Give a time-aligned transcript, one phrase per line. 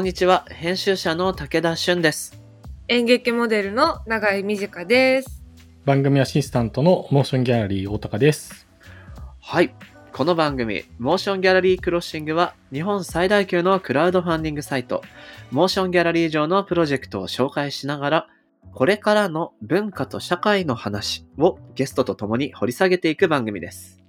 [0.00, 2.42] こんにちは、編集者の武田俊です。
[2.88, 5.44] 演劇モデルの永井美智香です。
[5.84, 8.66] 番組アシスタントの MOTION GALLERY 大高です。
[9.42, 9.74] はい。
[10.10, 15.02] この番組、 MOTION GALLERY CROSSING は、日本最大級のクラウドファンディングサイト、
[15.50, 18.26] MOTION GALLERY 上のプロジェクトを紹介しながら、
[18.72, 23.99] これからの文化と社会の話をゲストと共に掘り下げていく番組です。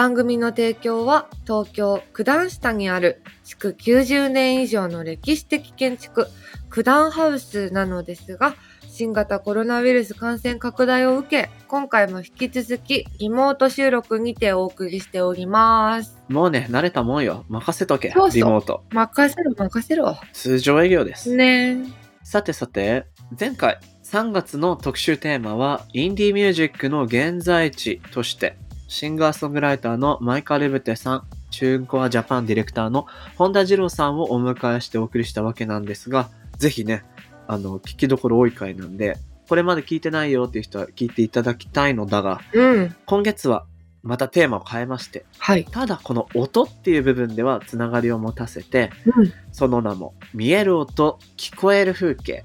[0.00, 6.26] 番組の提供は東京九段下にある築90年以上の歴史的建築
[6.70, 8.54] 九段ハウスなのですが
[8.88, 17.44] 新型コロナウイルス感染拡大を受け今回も引き続きリモート収録にてお送りしておりますもうね、慣れたもんよ。
[17.50, 18.84] 任せとけ、そうそうリモート。
[18.92, 21.36] 任せろ任せろ通常営業です。
[21.36, 21.76] ね
[22.22, 23.04] さてさて、
[23.38, 28.56] 前回3月の特集テーマは、インディーミュージックの現在地として、
[28.90, 37.04] シンガーソングライターのマイカ・レブテさん、チューンコアジャパンディレクターの本田二郎さんをお迎えしてお送りしたわけなんですが、ぜひね、
[37.46, 39.16] あの、聞きどころ多い回なんで、
[39.48, 42.96] これまで聞いてないよっていう人は聞いていただきたいのだが、うん。
[43.06, 43.64] 今月は
[44.02, 45.64] またテーマを変えまして、はい。
[45.66, 49.32] ただこの音っていう部分ではつながりを持たせて、うん。
[49.52, 52.44] その名も「見える音聞こえる風景」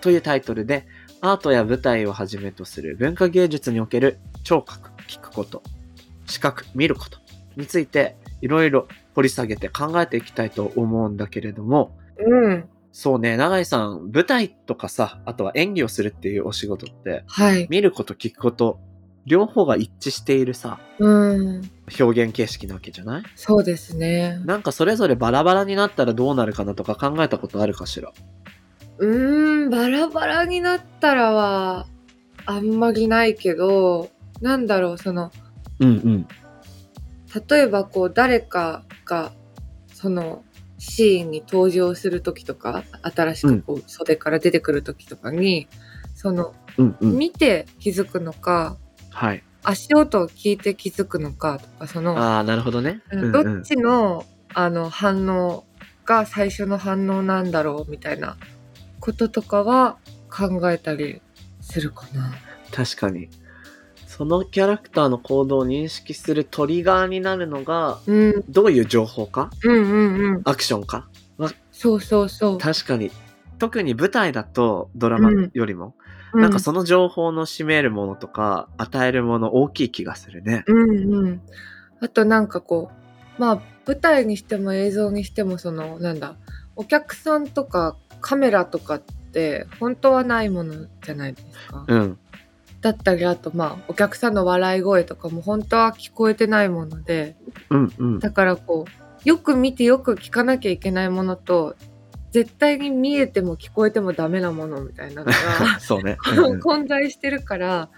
[0.00, 0.86] というタイトルで
[1.20, 5.62] アートや舞台をはじめとする文化芸術における聴覚聞くこと
[6.26, 7.18] 視覚見ること
[7.56, 11.96] についていろいろ掘り下げて考えていきたいと思うんだけれども。
[12.18, 12.68] うん。
[12.92, 17.66] そうね永井さん舞台とかさあとは演技をするっていうお仕事ってはい。
[17.68, 18.78] 見ること聞くこと
[19.26, 21.70] 両方が一致しているさうん。
[21.98, 23.22] 表現形式なわけじゃない？
[23.34, 24.40] そうですね。
[24.44, 28.12] なんかそれぞれバラバラになったらどうなるかなとか考えたことあるかしら？
[28.98, 31.86] うーん、バラバラになったらは、
[32.46, 34.10] あんまりないけど、
[34.40, 35.30] なんだろう、その、
[35.80, 36.28] うんうん。
[37.48, 39.32] 例えばこう、誰かが、
[39.92, 40.44] その、
[40.78, 45.68] シーンに登場するときとか、新しくこう、袖から出てくるときとかに、
[46.14, 47.18] その、うんうん。
[47.18, 48.76] 見て気づくのか、
[49.10, 49.42] はい。
[49.62, 53.02] 足音を聞いて気づくのかとか、その、ああ、なるほどね。
[53.10, 55.64] うんどっうん、ちの、あの、反応
[56.04, 58.36] が最初の反応なんだろうみたいな
[59.00, 59.96] こととかは
[60.30, 61.22] 考えたり
[61.60, 62.32] するかな。
[62.72, 63.30] 確かに。
[64.16, 69.50] そのキャラクターの行動を認識するトリガーになるのが、うん、どういう情報か？
[69.64, 70.42] うんうんうん。
[70.44, 71.08] アクションか？
[71.72, 72.58] そうそうそう。
[72.58, 73.10] 確かに。
[73.58, 75.96] 特に舞台だとドラマよりも、
[76.32, 80.62] うなんかその情報の占めるものとか、与えるもの大きい気がするね。
[80.68, 81.40] うんうん。
[82.00, 82.92] あとなんかこ
[83.38, 86.36] う、まあ舞台にしても映像にしてもその、なんだ、
[86.76, 91.84] お客さんとかカメラとかって本当はないものじゃないですか？
[91.88, 92.18] うん。
[92.84, 97.34] だったりあとまあお客さんの笑い声とかも本当は聞こえてないもので、
[97.70, 98.18] うんうん。
[98.18, 101.76] だからこうよく見てよく聞かなきゃいけないものと
[102.30, 105.32] 絶対に見えても聞こえてもダメなものみたいなのが
[105.80, 106.18] そうね。
[106.36, 107.88] うんうん 混在してるから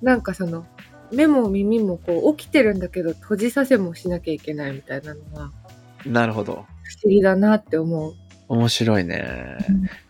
[0.00, 0.64] なんかその
[1.10, 5.50] 目も耳もこう起きてるんだけど閉じさせもしなきゃいけないみたいなのは
[6.06, 6.66] なるほど。
[6.84, 8.14] 不思議だなって思う。
[8.50, 9.58] 面白いね。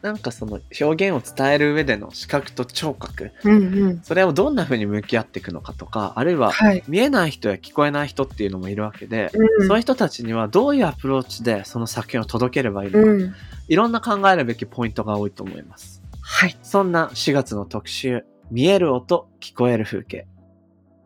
[0.00, 4.00] なんかその表現を伝える上での視覚と聴覚、うんうん。
[4.02, 6.82] それをどんな風に向き合っていくのかとか、あるいははい。
[6.88, 13.34] 見えない人や聞こえない人っていうのもいるわけで、うんそういう人たちにはどういうアプローチでその作品を届ければいいのか、うん。
[13.68, 16.02] いろんな考えるべきポイントが多いと思います。
[16.22, 16.56] はい。
[16.62, 20.26] そんな4月の特集、見える音、聞こえる風景。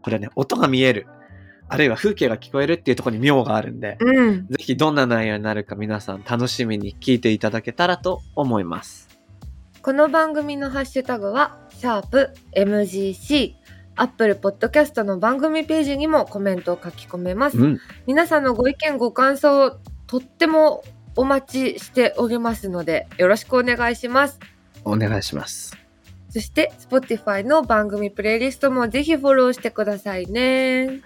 [0.03, 1.09] これね、音が見える、
[1.69, 4.47] あるいは風景が聞こえるっていうところに妙があるんで、うん。
[4.49, 9.09] ぜひどんな内容になるか皆さん楽しみに聞いていただけたらと思います。
[9.83, 13.55] この番組のハッシュタグは、シャープ MGC。
[13.97, 17.59] Apple Podcast の番組ページにもコメントを書き込めます。
[17.59, 17.81] うん。
[18.07, 20.83] 皆さんのご意見ご感想をとっても
[21.17, 24.41] お待ちしておりますのでよろしくお願いします
[24.85, 25.77] お願いします。
[26.29, 31.01] そして Spotify の番組プレイリストもぜひフォローしてくださいね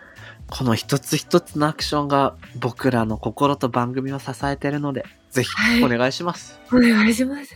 [0.50, 6.58] この一つ一つのアクションが僕らの心と番組を支えているので、ぜひはいお願いします。
[6.72, 7.54] お願いします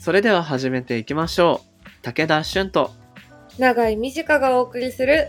[0.00, 1.68] それでは始めていきましょう。
[2.02, 2.92] 武田俊と
[3.58, 5.28] 長井美智香がお送りする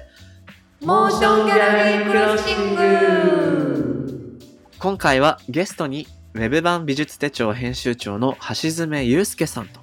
[0.81, 4.40] モーションギャラリークロッシング
[4.78, 9.80] 今回はゲストに Web 版美術手帳編集長の橋爪祐介さんと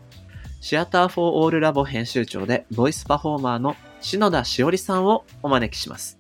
[0.60, 6.15] シアターフォーオールラボ編集長でボイスパフォーマーの篠田しおりさんをお招きします。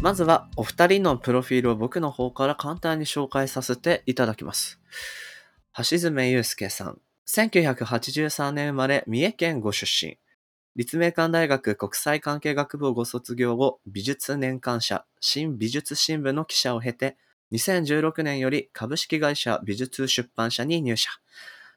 [0.00, 4.80] まずはお二人のプロフィールを僕の方から簡単に紹介させていただきます。
[5.76, 7.00] 橋爪祐介さん。
[7.26, 10.18] 1983年生まれ、三重県ご出身。
[10.76, 17.16] 立命館大学国際関係学部をご卒業後、美術年間社、新美術新聞の記者を経て、
[17.52, 21.10] 2016年より株式会社美術出版社に入社。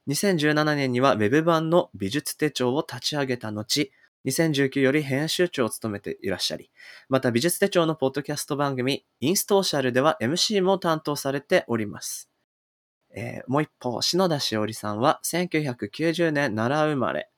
[0.07, 3.91] 2017年にはウェブ版の美術手帳を立ち上げた後、
[4.25, 6.71] 2019より編集長を務めていらっしゃり、
[7.09, 12.29] また美術手帳のポッドキャスト番組、インストーシャルでは MC も担当されております。
[13.13, 17.29] えーもう一方、篠田しおりさんは1990年奈良生まれ、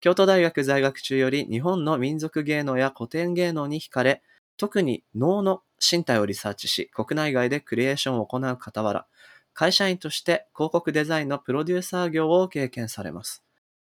[0.00, 4.22] 京都大学在学中より日本の民族芸能や古典芸能に惹かれ、
[4.56, 9.06] 特に脳の身体をリサーチし、国内外でクリエーションを行う傍ら、
[9.52, 13.42] 会社員として広告デザインのプロデューサー業を経験されます。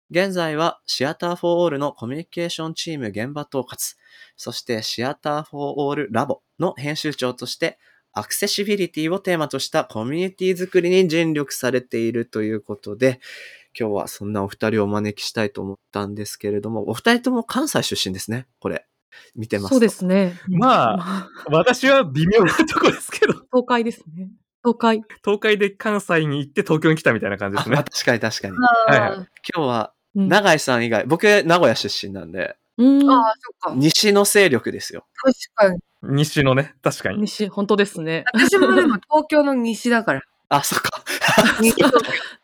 [0.09, 3.95] 現在はシアターフォーオールのコミュニケーションチーム現場統括、
[4.35, 7.79] そしてシアターフォーオールラボの編集長として、
[8.11, 13.19] アクセシビリティをテーマとしたコミュニティ作りに尽力されているということで、
[13.77, 18.85] 今日はそんなお二人をお招きしたいと思ったんですけれども、お二人とも関西出身ですね、これ。
[19.35, 19.75] 見てますと。
[19.75, 20.39] そうですね。
[20.47, 24.29] まあ、私は微妙なとこですけど、 東海ですね。
[24.63, 25.03] 東海。
[25.23, 27.75] 東海で関西に行って東京に来たみたいな感じですね。
[27.77, 28.57] 確かに確かに。
[28.57, 29.09] はいはい
[29.55, 33.09] 今日は、うん永井さん以外、僕、名古屋出身なんで、うん。
[33.09, 33.75] ああ、そっか。
[33.75, 35.05] 西の勢力ですよ。
[35.15, 35.79] 確かに。
[36.03, 37.21] 西のね、確かに。
[37.21, 38.23] 西、本当ですね。
[38.33, 40.21] 私もでも東京の西だから。
[40.49, 41.03] あ、そっか。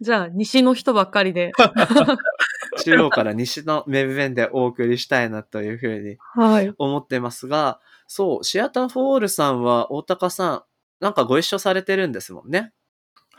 [0.02, 1.52] じゃあ、西の人ばっかりで。
[2.84, 6.74] 中央から西のメブ弁でお送りしたいなというふうにはい。
[6.78, 10.64] 思ってますが、そう、シアターフォールさんは、大高さん、
[11.00, 12.74] なんかご一緒されてるんですもんね。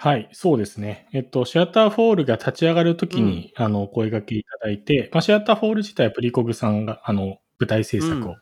[0.03, 1.09] はい、そうですね。
[1.13, 8.37] えっと、シアターフォールが立ち上がるときに、あの、声掛けいただいて、まあ、シアターフォール自体はプリコグさんが、あの、舞台制作うんをや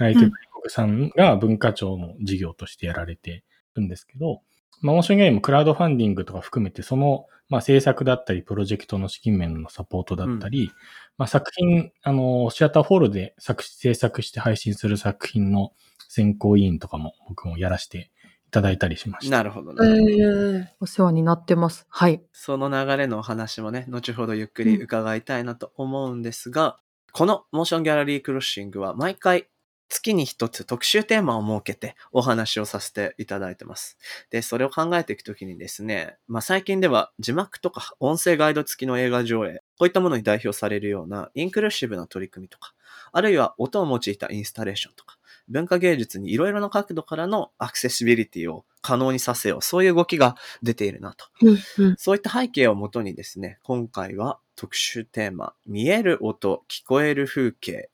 [0.00, 3.42] られてるうんプリコグさんが文化庁の事業としてやられて
[3.74, 4.42] るんですけど、
[4.82, 10.70] まあ、モーションゲーム、クラウドファンディングとか含めて、その、まあ、制作だったり、プロジェクトの資金面のサポートだったり、
[11.16, 15.72] まあ、作品、あの、シアターフォールで作制作して配信する作品の
[16.08, 18.10] 選考委員とかも僕もやらせて
[18.48, 19.36] いただいたりしました。
[19.36, 20.74] なるほどえね。
[20.80, 21.86] ーお世話になってます。
[21.90, 22.22] はい。
[22.32, 26.78] その流れのお話もね、後ほどゆっくり伺いたいなと思うんですが、
[27.12, 29.48] このモーションギャラリークロッシングは毎回
[29.90, 33.98] 月に一つ特集テーマを設けてお話をさせていただいてます。
[34.30, 42.72] で、それを考えていくときにですね、まあ最近では字幕とか音声ガイド付きの映画上映、こういったものに代表されるようなインクルーシブな取り組みとか、
[43.12, 45.17] あるいは音を用いたインスタレーションとか、
[45.48, 51.26] 文化芸術にいろいろな角度からのアクセシビリティを可能にさせよう、そういう動きが出ているなと。
[51.42, 51.96] うんうん。
[51.96, 57.90] そういった背景をもとにですね、今回は特集テーマ、見える音、聞こえる風景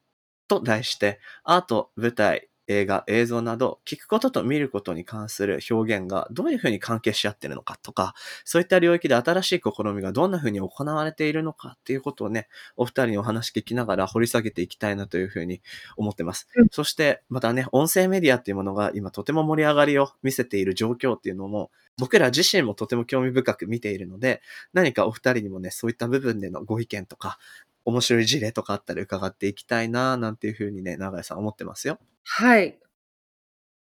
[0.48, 8.14] と題して、アート、舞台、映画、映像など、聞くことと見ることに関する表現がどういうふうに関係し合っているのかとか、
[8.44, 15.60] そういった領域で新しい試みがどんなふうに行われているのかっていうことをね、お二人にお話聞きながら掘り下げていきたいなというふうに
[15.96, 16.48] 思ってます。
[16.56, 27.38] うんそして、またね、音声メディアっていうものが今とても盛り上がりを見せている状況っていうのも、僕ら自身もとても興味深く見ているので、何かお二人にもね、そういった部分でのご意見とか、
[27.84, 31.98] 面白い事例とかあったら伺っていきたいな、なんていうふうにね、長井さん思ってますよ。
[32.26, 32.78] はい。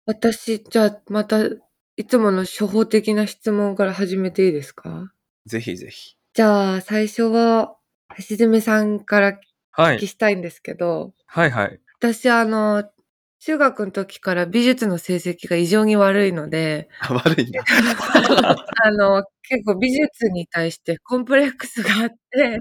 [0.06, 1.38] 私、じゃあ、また、
[1.97, 5.12] いつもの初歩的な質問から始めていいですか？
[5.47, 6.16] ぜひぜひ。
[6.35, 7.76] じゃあ、最初は、
[8.28, 9.38] 橋爪さんから
[9.73, 10.06] はいお聞き。
[10.09, 11.80] したいんですけど、はいはい。
[11.99, 12.85] 私、あの、
[13.40, 17.62] 中学の時から美術の成績が異常に悪いので、あ悪いんだ。
[18.85, 22.59] あの、結構美術に対してコンプレックスがあって、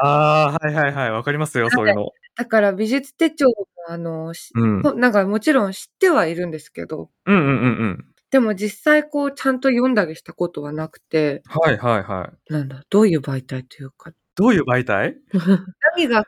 [0.00, 1.10] ああ、はいはいはい。
[1.10, 2.08] わかりますよ、そういうの。
[2.36, 3.54] だから美術手帳も、
[3.88, 4.80] あの、しうん。
[4.82, 8.06] うんなんかもちろん知ってはいるんですけど、うんうんうん。
[8.30, 12.52] でも実際こうちゃんと読んだりしたことはなくて、はいはいはい。
[12.52, 15.16] なんだ、どういう媒体というか、どういう媒体？
[15.96, 16.26] 何が書いて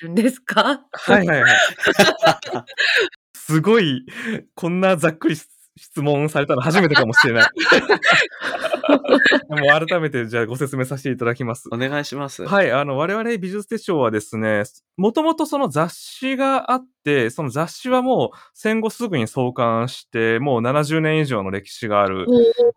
[0.00, 0.86] あるんですか？
[0.92, 1.52] はいはいはい。
[3.36, 4.06] すごい、
[4.54, 5.36] こんなざっくり
[5.76, 7.50] 質問されたの初めてかもしれない。
[9.48, 11.68] でも改めてじゃあご説明させていただきます。
[11.72, 12.46] お願いします。
[12.46, 14.64] はい、あの、我々美術手帳はですね、
[14.96, 22.26] もともとその雑誌があって、その雑誌はもう戦後すぐに創刊して、もう70年以上の歴史がある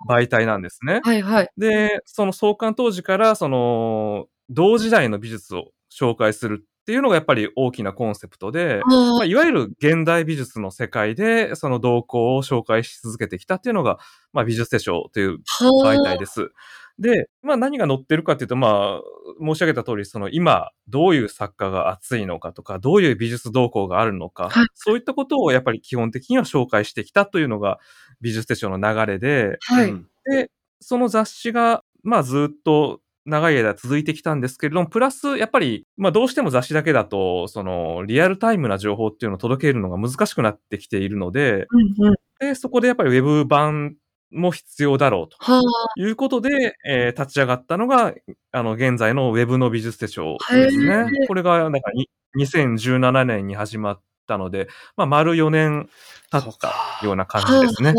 [0.10, 1.02] 媒体なんですね。
[1.04, 1.50] はいはい。
[1.58, 14.00] で、その創刊当時から、その、同時代の美術を紹介するっていうのがやっぱり大きなコンセプトで、まあ、いわゆる現代美術の世界で、その動向を紹介し続けてきたっていうのが、
[14.32, 15.40] まあ、美術手帳という
[15.84, 16.50] 媒体です。
[16.98, 19.02] で、まあ何が載ってるかっていうと、まあ、
[19.46, 27.80] 申し上げた通り、その今、どういう作家が熱いのかとか、どういう美術動向があるのか、はいそういったことをやっぱり基本的には紹介してきたというのが
[28.22, 29.90] 美術手帳の流れで、はい。
[29.90, 42.16] うんで、その雑誌が、まあずっと長い間続いてきたんですけれども、プラス、やっぱり、まあどうしても雑誌だけだと、その、リアルタイムな情報っていうのを届けるのが難しくなってきているので、うんうん。
[42.40, 43.96] で、そこでやっぱりウェブ版
[44.32, 45.62] も必要だろうとは
[45.98, 48.14] いうことで、えー立ち上がったのが、
[48.52, 51.28] あの、現在のウェブの美術手帳ですへねー。
[51.28, 55.90] これが、なんかに、2017年に始まったので、まあ、丸4年
[56.32, 57.26] 経ったようなあ。
[57.26, 57.94] 感じですね。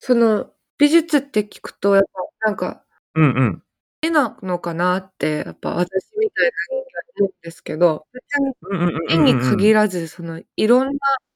[0.00, 3.62] その、美術って聞くと、やっぱ、なんか、うんうん。
[4.02, 10.92] 絵なのかなって、やっぱ私みたいな人間思うんですけど、別にうんうんうんうん絵に限らず、その、いろんな、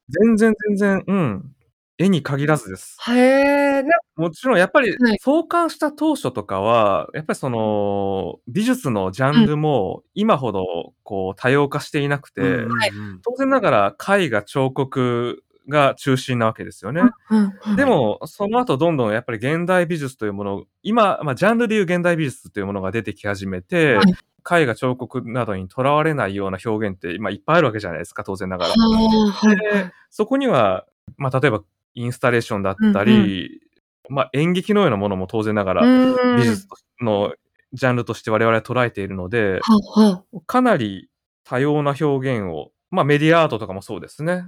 [0.08, 1.52] 全然全然、うん。
[1.98, 2.98] 絵に限らずです。
[3.08, 12.90] へえ、なもちろんやっぱりはい創刊した当初とかは、やっぱりその、美術のジャンルも今ほどこう多様化していなくて、はい
[13.24, 17.02] 当然ながら絵画彫刻が中心なわけですよね。
[17.30, 24.14] うんうんでも、その後どんどんやっぱり現代美術というもの、今、まあ、ジャンルでいう現代美術というものが出てき始めて、はい。
[24.48, 28.74] 絵画彫刻などにとらわれないような表現って今いっぱいあるわけじゃないですか、当然ながら。
[28.74, 31.62] で、そこには、まあ、例えば
[31.94, 33.60] インスタレーションだったり、
[34.08, 36.36] まあ、演劇のようなものも当然ながら、うん。
[36.36, 36.68] 美術
[37.00, 37.34] の
[37.72, 40.00] ジャンルとして我々は捉えているので、はあ
[40.36, 41.08] はかなり
[41.44, 42.04] 多様な表
[42.38, 44.44] 現を、まあ、メディアアートとかもそうですね。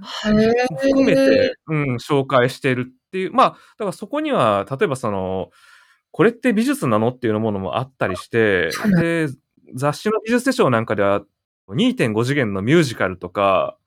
[0.81, 3.33] 含めて、うん、紹介しているっていう。
[3.33, 5.49] まあ、だからそこには、例えばその、
[6.11, 9.27] これって美術なのっていうものもあったりしてで、
[9.75, 11.21] 雑誌の美術手帳なんかでは、
[11.69, 13.77] 2.5次元のミュージカルとか、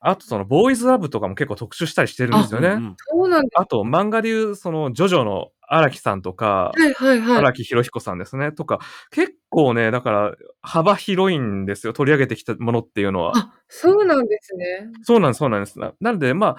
[0.00, 2.68] あとその、ボーイズラブとかも結構特集したりしてるんですよね。
[2.68, 7.38] うんうんそうなんと、漫画でいう、その、ジョジョの荒木さんとか、はいはいはい。
[7.38, 8.52] 荒木博彦さんですね。
[8.52, 11.92] とか、結構ね、だから、幅広いんですよ。
[11.92, 13.32] 取り上げてきたものっていうのは。
[13.34, 14.90] あ、そうなんですね。
[15.02, 15.78] そうなんです、そうなんです。
[15.78, 16.56] ななので、まあ、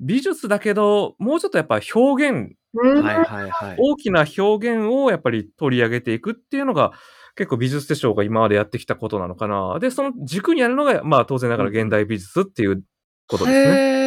[0.00, 3.02] 美術だけど、もうちょっとやっぱ表現、うん。
[3.02, 3.76] はいはいはい。
[3.78, 6.92] 大きな表現をやっぱり取り上げていくっていうのが、
[7.36, 9.78] 結構美術手帳が今までやってきたことなのかな。
[9.78, 12.82] で、その軸にあるのが、まあ当然ながら現代美術っていう
[13.28, 14.01] ことですね。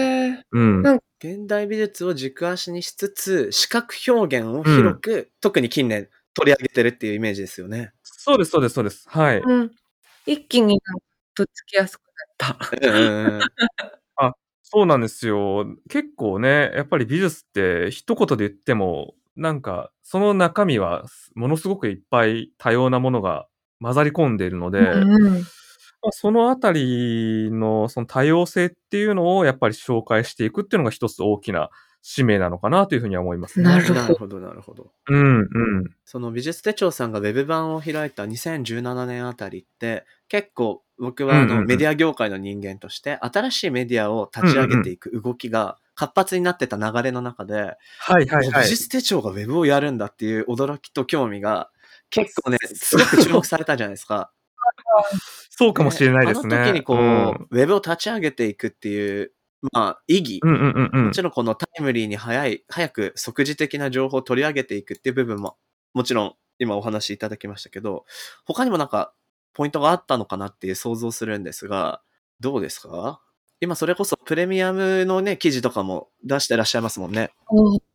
[0.52, 0.82] うん。
[0.82, 7.94] なん現代美術を軸足にしつつ、視覚表現を広く、特に近年取り上げてるっていうイメージですよね。
[8.04, 9.06] そうです、そうです、そうです。
[9.10, 9.40] はい。
[9.40, 9.72] うん。
[10.26, 10.80] 一気に
[11.36, 12.04] とっつきやすく
[12.40, 12.88] なった。
[12.88, 13.42] うんうんうん
[14.68, 15.66] そうなんですよ。
[15.90, 23.48] 結構ね、やっぱり美術って一言で言っても、なんか、その中身はものすごくいっぱい多様なものが
[23.80, 25.42] 混ざり込んでいるので、うんまあ
[26.12, 31.70] そのあたりのその多様性っていうのをやっぱり紹介していくっていうのが一つ大きな
[32.08, 33.66] 使命なのかなというふうには思いますね。
[33.66, 33.86] なる
[34.16, 34.92] ほどなるほど。
[35.08, 35.46] うん、うん。
[36.06, 47.56] その美術手帳さんがウェブ版を開いた2017年あたりって、結構僕はあのメディア業界の人間として、新しいメディアを立ち上げていく動きが活発になってた流れの中で、
[48.00, 48.64] はい、はい、はい。
[48.64, 51.72] 美術手帳がウェブをやるんだっていう驚きと興味が
[52.12, 54.32] 結構ね、すごく注目されたじゃないですか。
[55.50, 56.56] そうかもしれないですね。
[56.56, 57.48] あの時にこう、うん。
[57.50, 59.32] ウェブを立ち上げていくっていう、
[59.72, 61.06] まあ、意義、うんうんうんうん。
[61.08, 65.58] もちろんこのタイムリーに早い、早く即時的な情報を取り上げていくっていう部分も、
[65.94, 68.06] もちろん今お話しいただきましたけど、
[68.46, 69.14] 他にもなんか
[69.54, 72.02] ポイントがあったのかなっていう想像するんですが、
[72.42, 73.22] どうですか？
[73.62, 77.32] 今それこそプレミアムのね、記事とかも出してらっしゃいますもんね。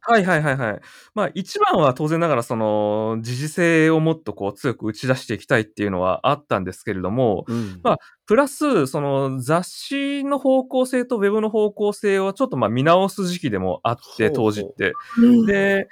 [0.01, 0.81] はいはいはいはい。
[1.15, 14.93] まあ一番は当然ながらその時事性をもっとこう強く打ち出していきたいっていうのはあったんですけれども、うんまあプラスその雑誌の方向性とウェブの方向性をちょっとまあ見直す時期でもあって当時って。
[15.19, 15.89] うんで、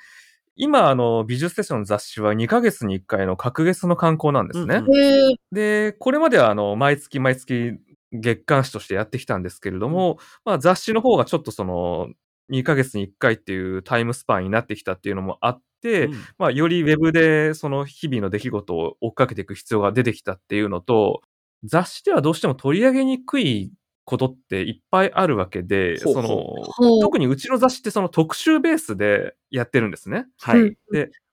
[0.59, 4.83] 今あの美術セッションの雑誌は2ヶ月に1回の隔月の刊行なんですね。
[4.87, 5.37] うん。
[5.53, 7.79] で、これまではあの、毎月毎月
[8.13, 12.09] 月刊誌としてやってきたんですけれども、まあ雑誌の方がちょっとその、
[12.51, 21.23] 2ヶ月に1回っていうタイムスパンになってきたっていうのもあって、うんまあよりウェブでその日々の出来事を追っかけていく必要が出てきたっていうのと、
[21.65, 23.73] 雑誌ではどうしても取り上げにくい
[24.05, 30.27] ことっていっぱいあるわけで、その、特にうちの雑誌ってその特集ベースでやってるんですね。
[30.41, 30.61] はい。
[30.61, 30.77] うん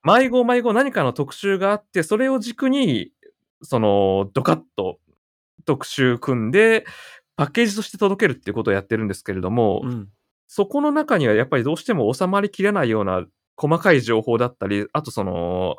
[0.08, 3.12] 毎号毎号何かの特集があって、それを軸に、
[3.63, 5.00] その、ドカッと
[5.65, 6.86] 特集組んで、
[7.38, 10.07] パッケージとして届けるっていうことをやってるんですけれども、うん。
[10.48, 13.25] そこの中にはやっぱりどうしても収まりきれないような
[13.57, 15.75] 細かい情報だったり、あとその、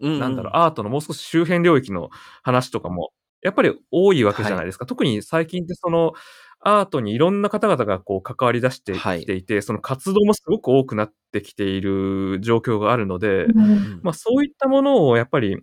[0.00, 2.10] うんなんだろう、アートのもう少し周辺領域の
[2.42, 3.10] 話とかも、
[3.42, 4.86] やっぱり多いわけじゃないですか。
[4.86, 6.12] 特に最近ってその、
[6.60, 9.20] アートにいろんな方々がこう関わり出してはい。
[9.20, 15.58] きていて、その活動もすごく多くなってきている状況があるので、うんまあそういったものをやっぱり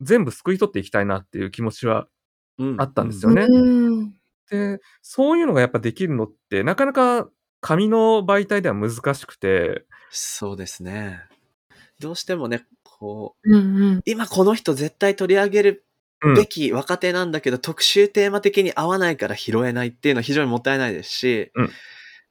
[0.00, 2.08] 全部救い取っていきたいなっていう気持ちはうん
[2.78, 3.42] あったんですよね。
[3.42, 4.14] うん
[4.50, 7.28] で、そういうのがやっぱできるのって、なかなか
[7.60, 11.20] 紙の媒体では難しくて、そうですね。
[11.98, 15.86] どうしてもね、こうんうんう、今この人絶対取り上げる
[16.22, 21.52] うんべき若手なんだけど、特集テーマ的に合わないから拾えないっていうのは非常にもったいないですし、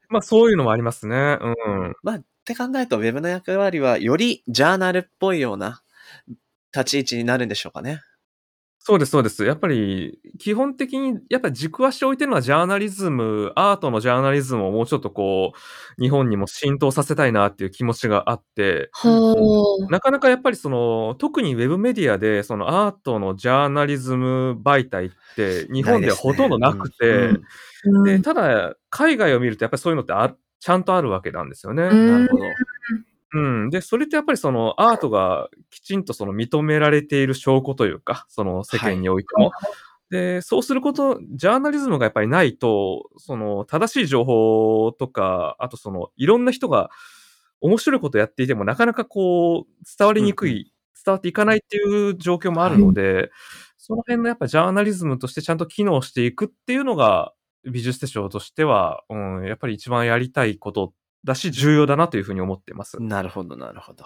[0.09, 1.37] まあそういうのもありますね。
[1.41, 1.95] うん。
[2.03, 5.81] まあ、って考えると、ウェブの役割はよりジャーナルっぽいような
[6.75, 8.01] 立ち位置になるんでしょうかね。
[8.85, 9.45] そうです、そうです。
[9.45, 15.53] やっぱり、基本的に、やっぱり軸足を置いてるのはジャーナリズム、アートのジャーナリズムをもうちょっとこ
[15.97, 19.89] う、日本にも浸透させたいなっていう気持ちがあって、ほう。
[19.89, 27.29] なかなかやっぱりその、特にウェブメディアで、そのアートのジャーナリズム媒体って、日本ではほとんどなくて、
[28.03, 31.83] でただ、海外を見るとやっぱりそういうのってあちゃんとあるわけなんですよね。
[31.83, 32.43] うんなるほど。
[33.33, 33.69] うん。
[33.69, 39.51] で、それってやっぱりそのアートがきちんとその認められている証拠というか、その世間においても。
[40.09, 46.91] で、そうすること、ジャーナリズムがやっぱりないと、その正しい情報とか、あとそのいろんな人が
[47.61, 50.73] 面白いことやっていてもなかなかこう伝わりにくい、うん
[51.05, 53.29] 伝わっていかないっていう状況もあるので、
[53.77, 57.33] その辺のやっぱジャーナリズムとしてちゃんと機能していくっていうのが
[57.69, 60.93] 美術手帳としては、うん、やっぱり一番やりたいこと
[61.25, 63.01] だし重要だなというふうに思ってます。
[63.01, 64.05] なるほど、なるほど。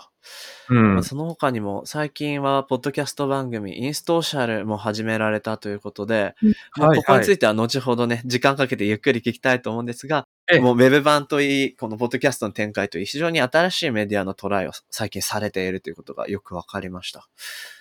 [0.69, 1.03] うんまあ、。
[1.03, 6.35] その他にも、最近は、ポッドキャスト番組、インストーシャルも始められたということで、
[6.77, 17.27] まあはいここについては後ほどね、時間かけてゆっくり聞きたいと思うんですが、ええもうウェブ版といい、このポッドキャストの展開といい、非常に新しいメディアのトライを最近されているということがよくわかりました。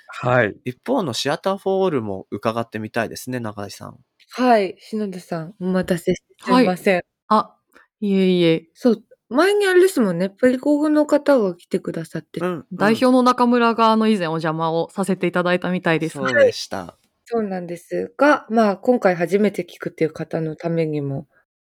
[0.09, 0.57] はい。
[0.65, 3.99] 一方のシアターフォールも伺ってみたいですね、中井さん。
[4.31, 4.77] はい。
[4.81, 7.03] 篠田さん、お待たせしてすいません。
[7.29, 7.55] あ、
[8.01, 8.69] いえいえ。
[8.75, 9.03] そう。
[9.29, 12.47] 前にあれですもんね、プリコグの方が来てくださって、うん。
[12.49, 16.13] うん代表の中村があの以前お邪魔をさせていただいたみたいです。
[16.15, 16.97] そうでした。
[17.25, 21.27] そうなんですが、まあ今回初めて聞くっていう方のためにも、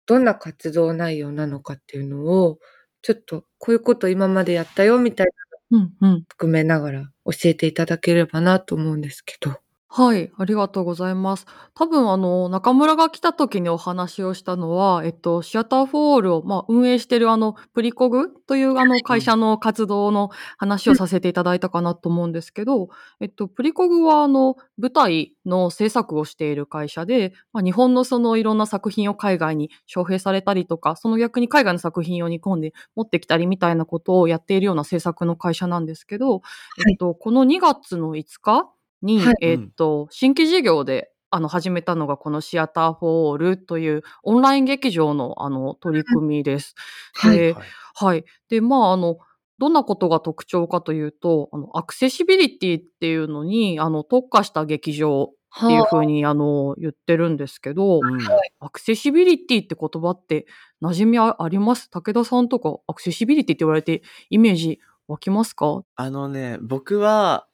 [0.07, 2.59] どんな活動内容なのかっていうのを、
[3.03, 5.27] ちょっとこういうこと今までやったよみたい
[5.71, 6.23] なのうんうん。
[6.27, 9.62] 含めながら教えていただければなと思うんですけど。
[9.95, 11.45] はい、ありがとうございます。
[11.75, 22.89] 多分あの、中村が来た時にお話をしたのは、えっと、シアターフォールを、まあ、運営してるあの、プリコグというあの会社の活動の話をさせていただいたかなと思うんですけど、
[23.21, 36.41] えっと、プリコグはあの、舞台の制作をしている会社で、まあ、日本のそのいろんな作品を海外に招聘されたりとか、その逆に海外の作品を日本で持ってきたりみたいなことをやっているような制作の会社なんですけど、
[36.89, 38.73] えっと、この2月の5日
[39.03, 39.35] に、はい。
[39.41, 46.73] えっと、新規事業で、あの、始めたのが、このシアターフォールというオンライン劇場の、あの、取り組みです。
[47.13, 47.37] はい。
[47.37, 47.63] ではい。
[47.95, 48.25] はい。
[48.49, 49.17] で、まあ、あの、
[49.59, 55.31] どんなことが特徴かというと、あの、アクセシビリティっていうのに、あの、特化した劇場
[55.65, 56.33] っていうふうに、あ。
[56.33, 58.19] の、言ってるんですけど、うん。
[58.59, 60.47] アクセシビリティって言葉って
[60.81, 61.89] 馴染みああります？
[61.89, 65.83] 武田さんとかアクセシビリティって言われてイメージ湧きますか？
[65.95, 67.52] あのね、僕はうん、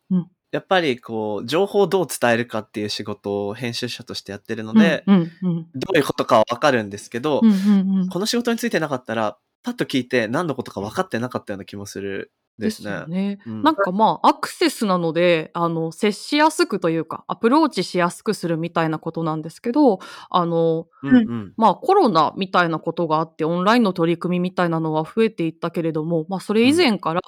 [0.51, 5.67] やっぱりこう、情報をどう伝えるかっていう仕事を編集者としてやってるので、うんうんうん。
[5.75, 8.09] どういうことかはわかるんですけど、うんうんうん。
[8.09, 12.91] この仕事についてなかったら、パッと聞いて何のことか分かってなかったような気もするですね。
[12.91, 13.39] よね。
[13.45, 21.53] うんなんかまあ、アクセスなので、あの、接しやすくというか、アプローチしやすくするみたいなことなんですけど、あの、うんうん。
[21.57, 27.21] まあコロナみたいなことがあって、オンラインの取り組みみたいなのは増えていったけれども、まあそれ以前から、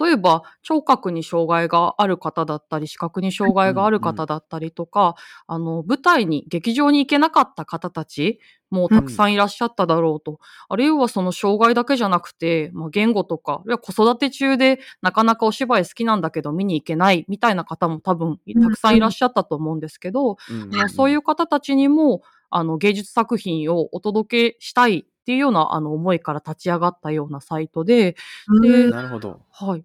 [0.00, 5.14] 例えば聴覚に障害がある方だったり、視覚に障害がある方だったりとか、
[5.46, 10.40] あの、舞台に、劇場に行けなかった方たちもたくさんいらっしゃっただろうと。
[10.68, 28.16] あるいはその障害だけじゃなくて、まあ言語とか、あるいは子育て中でなかなかお芝居好きなんだけど見に行けないみたいな方も多分たくさんいらっしゃったと思うんですけど、うんそういう方たちにも、あの、芸術作品をお届けしたいっていうような、あの、思いから立ち上がったようなサイトで、
[28.62, 29.40] でなるほど。
[29.50, 29.84] はい。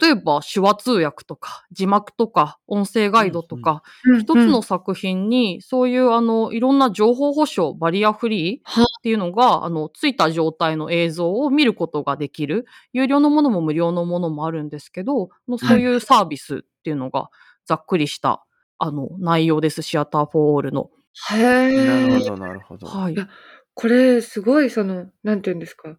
[0.00, 3.82] 例えば、手話通訳とか、字幕とか、音声ガイドとか、
[4.20, 12.64] 一つの作品に、そういう、あの、いろんな情報保障、バリアフリーはっていうのが、あの、ついた状態の映像を見ることができる。
[12.92, 17.28] 有料のものも無料のものもあるんですけど、そういうサービスっていうのが、
[17.66, 18.44] ざっくりした、
[18.78, 19.82] あの、内容です。
[19.82, 20.90] シアターフォーオールの。
[21.32, 21.86] へえ。
[21.86, 22.86] なるほど、なるほど。
[22.86, 23.16] はい
[23.74, 25.96] これ、すごい、その、なんていうんですか。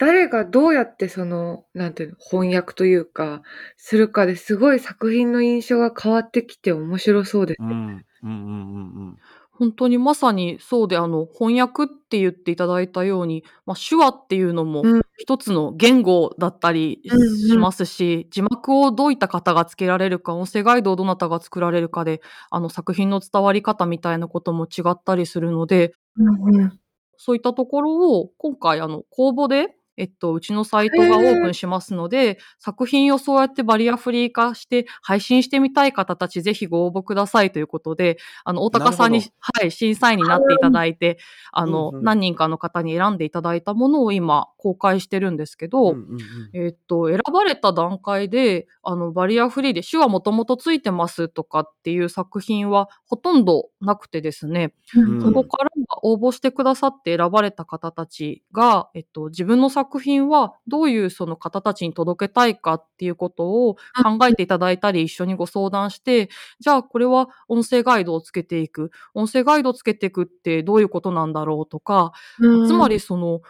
[0.00, 3.42] 誰がどうやってその、なんていうの、翻訳というか、
[3.76, 7.68] するかですごい作品の印象が変わってきて面白そうですね。
[7.68, 9.18] うん、うん、うん、うん
[9.52, 26.80] 本当にまさにそうで、あの、翻訳って言っていただいたように、まあ、手話っていうのもうん一つの言語だったりうんうんしますし、字幕をどういった方がつけられるか、音声ガイドをどなたが作られるかで、あの、作品の伝わり方みたいなことも違ったりするので、うんうん。
[27.18, 41.18] そういったところを今回、あの、公募で、えっと、うちのサイトがオープンしますので、作品をそうやってバリアフリー化して配信してみたい方たちぜひご応募くださいということで、あの、大高さんにはい、審査員になっていただいて、
[41.52, 46.20] あの、うんうん何人かの方に選んでいただいたものを今公開してるんですけど、うんうんうん。
[46.54, 55.20] えっと、選ばれた段階で、あの、バリアフリーで手話もともとついてますとかっていう作品はほとんどなくてですね、うん。
[55.22, 55.70] そこから
[56.02, 66.28] 応募してくださって選ばれた方たちが、えっと、自分の作品はどういうその方たちに届けたいかっていうことを考えていただいたり、一緒にご相談して、
[66.60, 68.90] じゃあこれは音声ガイドをつけていく。
[69.14, 73.40] 音声ガイドをつけていくってどういうことなんだろうとか、つまりその、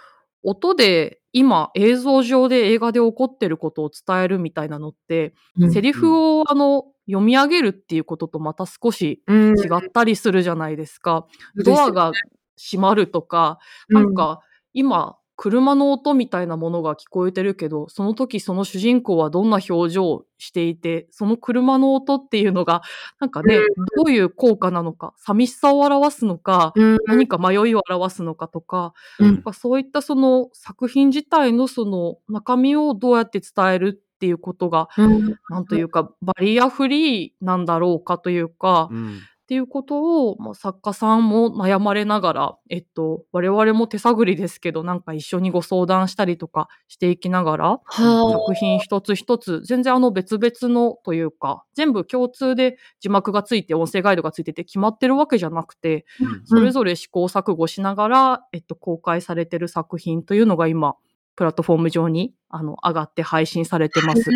[0.42, 5.72] 音で今映像上で映画で起こってることを伝えるみたいなのって、うん。
[5.72, 9.58] セリフをあの読み上げるっていうこととまた少しうん。
[9.58, 11.26] 違ったりするじゃないですか。
[11.28, 11.92] そうですよね。
[11.92, 12.12] ドアが
[12.56, 13.58] 閉まるとか、
[13.90, 14.40] なんか
[14.72, 22.82] 今車の音みたいなものが聞こえてるけど、その時その主人公はどんな表情をしていて、その車の音っていうのが、
[23.20, 23.64] なんかね、うん。
[23.96, 26.98] どういう効果なのか、寂しさを表すのか、うん。
[27.06, 29.26] 何か迷いを表すのかとか、うん。
[29.28, 35.36] なんかそういったその作品自体のその中身をどうやって伝えるっていうことが、うん。
[35.48, 60.94] なんというか、バリアフリーなんだろうかというか、うんっていうことを、まあ、作家さんも悩まれながら、えっと、我々も手探りですけど、なんか一緒にご相談したりとかしていきながら、は作品一つ一つ、全然あの別々のというか、全部共通で字幕がついて、音声ガイドがついてて決まってるわけじゃなくて、うんそれぞれ試行錯誤しながら、えっと、公開されてる作品というのが今、
[61.34, 64.30] プラットフォーム上に、あの、上がって配信されてます。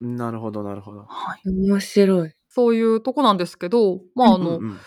[0.00, 1.04] なるほど、なるほど。
[1.08, 1.50] はい。
[1.50, 2.34] 面白い。
[2.54, 4.78] そういうとこなんですけど、まあ、あの、うんうん。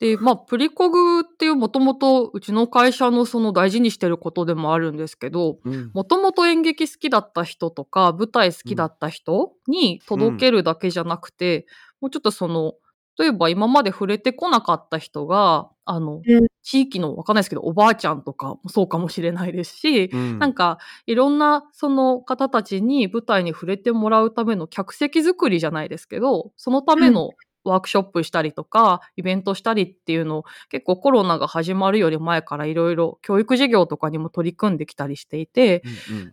[0.00, 5.90] で、まあ、プリコグっていうもともとうちの会社のその大事にしてることでもあるんですけど、うん。
[5.92, 11.66] もともと演劇好きだった人とか、舞台好きだった人に届けるだけじゃなくて、
[12.00, 12.72] もうちょっとその、
[13.18, 16.46] 例えば今まで触れてこなかった人が、あの、うん。
[16.64, 20.38] 地域のわかんないですけど、おばあちゃんとかもそうかもしれないですし、うん。
[20.38, 35.82] なんか、いろんなその方たちに舞台に触れてもらうための客席作りじゃないですけど、そのためのワークショップしたりとか、イベントしたりっていうのを結構コロナが始まるより前からいろいろ教育事業とかにも取り組んできたりしていて、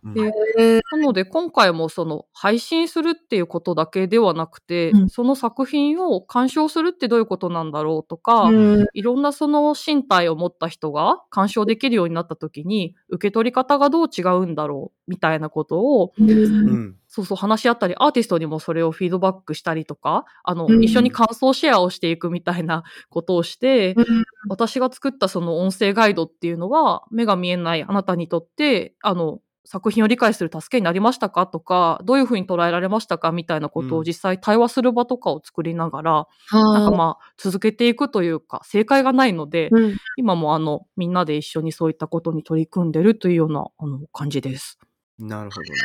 [0.04, 5.08] うんうんでえーなので今回もその配信するっていうことだけではなくて、うん。
[5.08, 8.86] その作品を鑑賞するってどういうことなんだろうとか、うん。
[8.92, 16.30] いろんなその身体を持った人が鑑賞できるようになった時に受け取り方がどう違うんだろうみたいなことをうん。
[16.30, 20.84] うんそうそう話し合ったりアーティストにもそれをフィードバックしたりとかあの、うん。
[20.84, 24.24] 一緒に感想シェアをしていくみたいな ことをして、うん。
[24.48, 39.96] 私が作ったその音声ガイドっていうのは目が見えないあなたにとってあの作品を理解する助けになりましたかとかどういうふうに捉えられましたかみたいなことうんを実際対話する場とかを作りながら、なんかまあ続けていくというか正解がないので、うん。
[40.16, 44.78] 今もあのみんなで一緒にそういったことに取り組んでるというようなあの感じです。
[45.20, 45.78] なるほどね。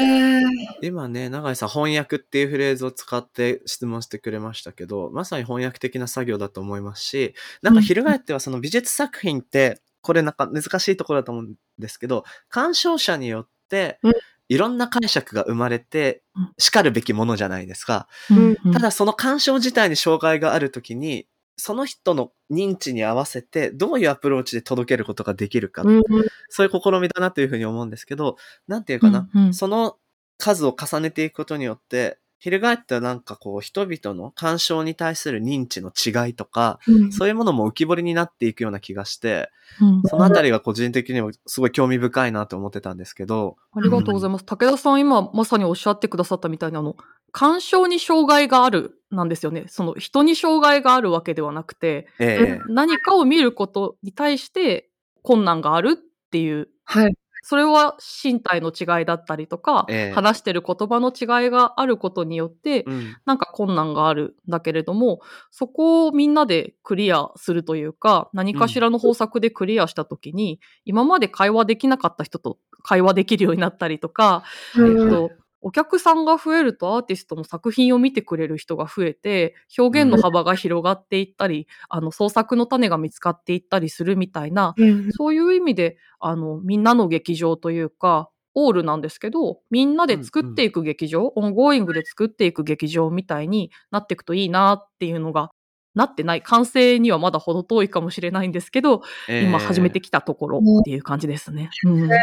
[0.00, 0.86] えー。
[0.86, 14.12] 今ね、永井さん、翻訳っていうフレーズを使って質問してくれましたけど、まさに翻訳的な作業だと思いますし、なんか翻ってはその美術作品って、これなんか難しいところだと思うんですけど、鑑賞者によってうん、
[14.48, 18.08] いろんな解釈が生まれてうん、叱るべきものじゃないですか。
[18.30, 26.02] うんただその鑑賞自体に障害があるときに、その人の認知に合わせて、どういうアプローチで届けることができるか、うん
[26.48, 28.36] そういう試みだなというふうに思うんですけど、
[28.68, 29.54] なんていうかな、うんうん。
[29.54, 29.96] その
[30.38, 44.44] 数を重ねていくことによって、翻ってなんかこう人々の鑑賞に対する認知の違いとか、うんそういうものも浮き彫りになっていくような気がして、うんそのあたりが個人的にもすごい興味深いなと思ってたんですけど、ありがとうございます。
[44.44, 46.96] 武田さん、今まさにおっしゃってくださったみたいなあの、
[47.32, 49.64] 鑑賞に障害があるなんですよね。
[49.68, 54.90] その人に障害があるわけではなくて、ええ何かを見ることに対して
[55.22, 57.16] 困難があるっていう、はい。
[57.46, 60.12] それは身体の違いだったりとか、ええ。
[60.12, 74.42] 話してる言葉の違いがあることによって、うん、なんか困難があるんだけれども、そこをみんなでクリアするというか、何かしらの方策でクリアしたときに、今まで会話できなかった人と会話できるようになったりとか、
[74.76, 75.30] えっと、
[75.64, 85.10] お客さんが増えるとアーティストも作品を見てくれる人が増えて、表現の幅が広がっていったり、あの、創作の種が見つかっていったりするみたいな、うん。
[85.12, 95.50] そういう意味で、あの、みんなの劇場というか、オールなんですけど、みんなで作っていく劇場、オンゴーイングで作っていく劇場みたいになっていくといいなっていうのが
[95.94, 96.42] なってない。
[96.42, 101.70] 完成にはまだ程遠いかもしれないんですけど、今始めてきたところっていう感じですね。
[101.84, 102.08] うん。
[102.08, 102.16] な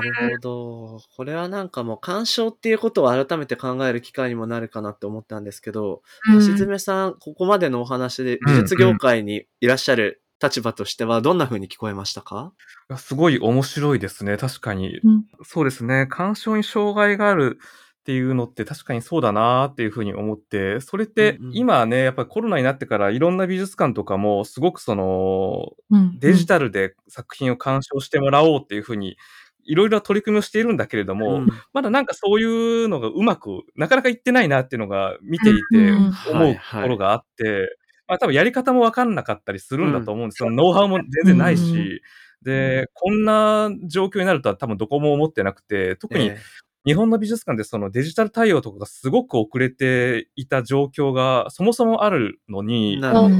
[0.00, 1.00] るほど。
[1.16, 6.02] これはなんかもう鑑賞っていうことを改めて考える機会にもなるかなって思ったんですけど、
[6.32, 12.52] うん橋爪さん、ここまでのお話で美術業界にいらっしゃる立場としてはどんな風に聞こえましたか？
[12.98, 14.36] すごい面白いですね。
[14.36, 15.00] 確かに。
[15.02, 16.06] うんそうですね。
[16.06, 17.58] 鑑賞に障害がある
[18.06, 29.16] っていうのって確かにそうだなっていうふうに思って、それって今ね、やっぱりコロナになってからいろんな美術館とかもすごくそのうんデジタルで作品を鑑賞してもらおうっていうふうに
[29.64, 31.48] いろいろ取り組みをしているんだけれども、うん。
[31.72, 40.50] まだなんかそういうのがうまく、なかなかいってないなっていうのが見ていてうん思うところがあって、まあ多分やり方もわかんなかったりするんだと思うんですよ。
[40.50, 42.00] ノウハウも全然ないし、うん
[42.42, 46.38] で、こんな状況になるとは多分どこも思ってなくて、特にえ
[46.86, 53.36] 日本の美術館でそのデジタル対応とかがすごく遅れていた状況がそもそもあるのえに、なるほど。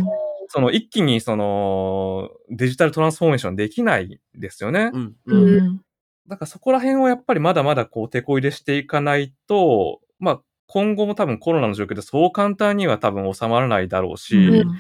[0.49, 4.91] その一気にそのデジタルトランスフォーメーションできないんですよね。
[4.93, 5.81] うんううんん
[6.29, 14.79] だからそこら辺をやっぱりまだまだこう手こ入れしていかないと、まあ今後も多分コロナの状況でそう簡単には多分収まらないだろうし、うん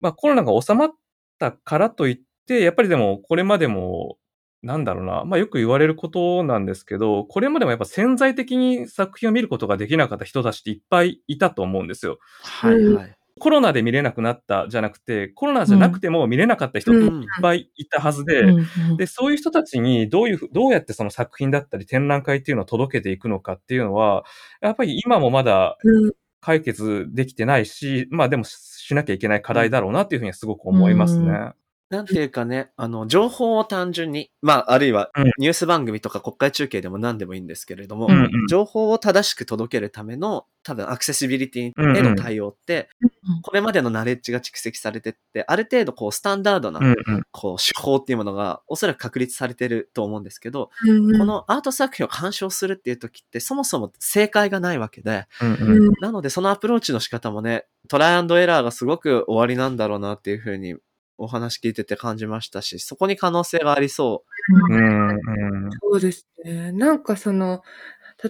[0.00, 0.90] まあコロナが収まっ
[1.38, 4.18] たからといって、やっぱりでもこれまでも、
[4.64, 12.18] なんだろうな、まあよく言われることなんですけど、これまでもやっぱ潜在的に作品を見ることができなかった人たちっていっぱいいたと思うんですよ。
[12.42, 13.16] はいはい。
[13.40, 17.10] コロナで見れなくなったじゃなくて、コロナじゃなくても見れなかった人っていっ
[17.42, 18.96] ぱいいたはずで、うん。
[18.96, 24.24] で、そういう人たちにどういうふ、どうやってその作品だったり展覧会っていうのを届けていくのかっていうのは、
[24.60, 26.12] やっぱり今もまだうん。
[26.40, 31.30] 解決できてないし、まあでもししなきゃいけない課題だろうなっていうふうにはすごく思いますね。
[31.30, 31.54] うん
[31.94, 35.30] なんていうかね、あの、情報を単純に、まあ、あるいはうん。
[35.38, 38.30] ニュース番組とか国会中継でも何でもいいんですけれども、うんうん。
[38.48, 43.10] 情報を正しく届けるための多分アクセシビリティへの対応って、うん
[43.42, 47.22] これまでのナレッジが蓄積されてって、ある程度こうスタンダードな、うんうん。
[47.30, 55.92] こう手法っていうものがおそらく確立されてると思うんですけど、うんこのアート作品を鑑賞するっていう時ってそもそも正解がないわけで、うんうん。
[56.00, 60.76] なのでそのアプローチの仕方もね、トライアンドエラーがすごく終わりなんだろうなっていうふうに
[61.18, 64.24] お話聞いてて感じましたし、そこに可能性がありそ
[64.70, 65.70] うんうん。
[65.80, 66.72] そうですね。
[66.72, 67.62] なんかその、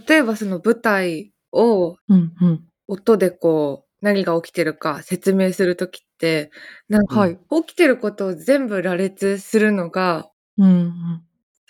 [0.09, 1.97] 例えばその舞台を
[2.87, 6.51] 音でこう、何が起きてるか説明するときって、
[6.89, 7.39] なんか、はい。
[7.65, 11.23] 起きてることを全部羅列するのがうんうん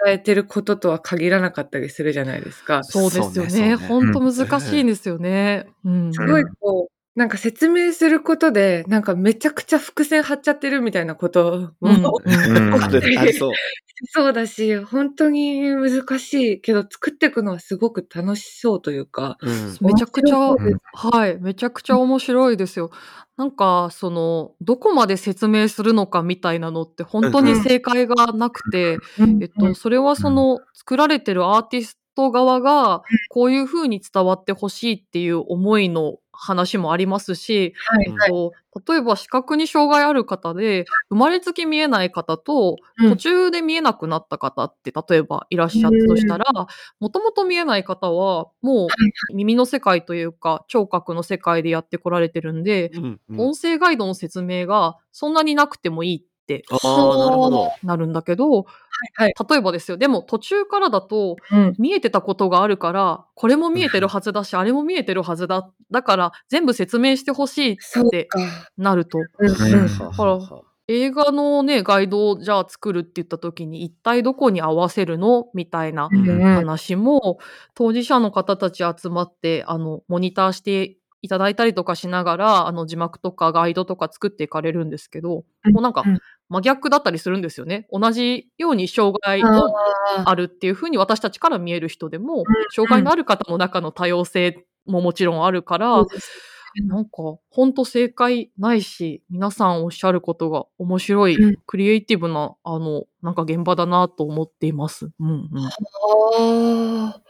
[0.05, 2.83] 伝えてることとは限らなかったりするじゃないですか。
[2.83, 3.68] そうですよねね。
[3.68, 5.66] ね本当難しいんですよね。
[5.85, 12.20] うんすごいこう、なんか説明することで、なんかめちゃくちゃ伏線張っちゃってるみたいなことも、
[13.33, 13.53] そう。
[14.11, 19.77] そうだし、本当に難しいけど、作っていくのはすごく楽しそうというか、うん。
[19.81, 22.90] めちゃくちゃ、はい、めちゃくちゃ面白いですよ。
[23.37, 28.98] なんか、その、どこまで説明するのかみたいなのって本当に正解がなくて、
[29.40, 38.51] えっと、それはその、作られてるアーティスト側が、こういう風に伝わってほしいっていう思いの話もありますし、はいはい。
[38.88, 43.11] 例えば視覚に障害ある方で、生まれつき見えない方と、うん。
[43.11, 46.44] 途中で見えなくなった方って、例えばいらっしゃったとしたら、
[47.01, 48.88] もともと見えない方は、もう
[49.35, 53.40] 耳の世界というか、聴覚の世界でやってこられてるんで、うんうん。
[53.40, 56.64] 音声ガイドの説明がそんなになくてもいいって。
[57.83, 58.66] なるんだけど、
[59.14, 61.74] はい例えばですよ、でも途中からだと、うん。
[61.78, 65.70] 見えてたことがあるから、これも見えてるはずだし、あれも見えてるはずだ。
[65.90, 67.76] だから、全部説明してほしいっ
[68.11, 68.28] て。
[68.76, 69.18] なると、
[70.87, 75.48] 映画のね、ガイドをじゃあ作るって言った時に、一体どこに合わせるの？
[75.54, 76.42] みたいなうん。
[76.54, 77.38] 話も、
[77.74, 86.18] 当事者の方たち集まって、あの、モニターしていただいたりとかしながら、あの、字幕とかガイドとか作っていかれるんですけど、もうなんかうん、
[86.50, 87.88] 真逆だったりするんですよね。
[87.90, 96.06] 同じように障害をああるっていうふうに私たちから見える人でも、障害のある方の中の多様性ももちろんあるから、ー
[96.87, 97.10] なんか、
[97.50, 101.56] ほんと正解ないし、皆さんおっしゃることが面白い、うん。
[101.66, 105.10] クリエイティブな、あの、なんか現場だなと思っています。
[105.20, 105.66] うんうん。
[106.37, 107.22] あ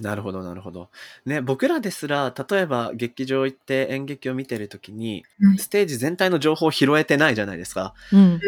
[0.00, 0.90] なるほど、なるほど。
[1.26, 7.94] ね、僕らですら、例えば劇場行って演劇を見てるときに、うんステージ全体の情報を拾えてないじゃないですか。
[8.12, 8.40] うん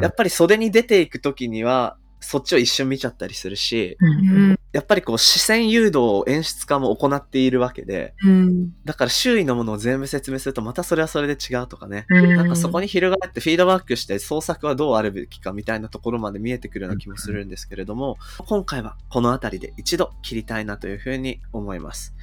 [0.00, 4.58] やっぱり袖に出ていくときには、そっちを一瞬見ちゃったりするし、うん。
[4.72, 8.72] やっぱりこう視線誘導を演出家も行っているわけで、うん。
[8.84, 12.06] だから周囲のものを全部説明するとまたそれはそれで違うとかね。
[12.08, 22.14] ななんかそこに翻ってフィードバックして創作はどうあるべきかみたいなところまで見えてくるような気もするんですけれども、今回はこの辺りで一度切りたいなというふうに思います。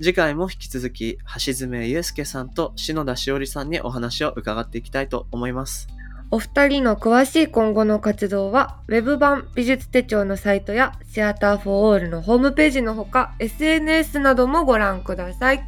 [0.00, 5.88] 次回も引き続き橋爪祐介さんと篠田しおりさんにお話を伺っていきたいと思います。
[6.30, 15.62] お二人の詳しい今後の活動は、ウェブ版美術手帳のサイトやシアターフォーオールのホームページのほか、SNS などもご覧ください。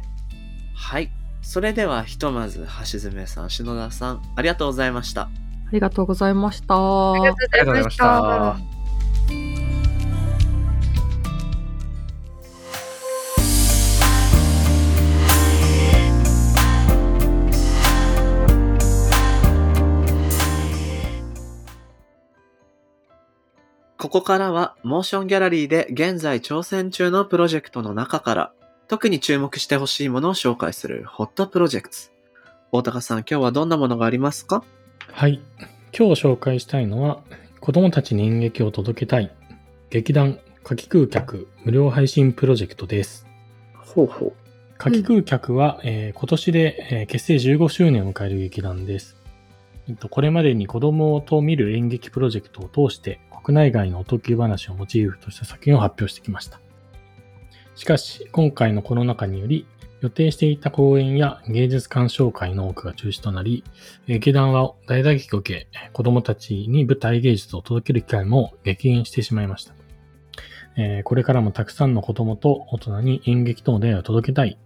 [0.75, 1.11] はい。
[1.41, 5.23] それではひとまず橋爪さん、篠田さん、ありがとうございました。
[5.23, 5.29] あ
[5.71, 6.75] りがとうございました。
[6.75, 8.80] ありがとうございました。
[24.01, 28.51] ここからは、モーションギャラリーで現在挑戦中のプロジェクトの中から、
[28.87, 31.95] 特に注目してほしいものを紹介するホットプロジェクト。
[32.71, 34.63] 大高さん、今日はどんなものがありますか？
[35.11, 35.39] はい。
[35.95, 37.21] 今日紹介したいのは、
[37.59, 39.31] 子供たちに演劇を届けたい、
[39.91, 43.27] 劇団夏季空客無料配信プロジェクトです。
[43.75, 44.33] ほうほう。
[44.79, 49.15] 夏季空客は、えー今年で、えー結成15周年を迎える劇団です。
[49.87, 56.59] えっとこれまでに子供と見る演劇プロジェクトを通して、国内外のおとぎ話をモチーフとした作品を発表してきました。
[57.75, 59.65] しかし、今回のコロナ禍により、
[60.01, 63.63] 予定していた公演や芸術鑑賞会の多くが中止となり、
[64.07, 69.73] 劇団は大打撃を受け、子供たちに舞台芸術を届ける機会も激減してしまいました。
[70.77, 74.57] えこれからもたくさんの子供と大人に演劇との出会いを届けたい。